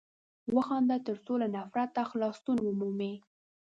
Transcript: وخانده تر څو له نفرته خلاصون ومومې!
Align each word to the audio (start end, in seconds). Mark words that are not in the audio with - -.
وخانده 0.55 0.97
تر 1.07 1.17
څو 1.25 1.33
له 1.41 1.47
نفرته 1.55 2.01
خلاصون 2.11 2.57
ومومې! 2.61 3.13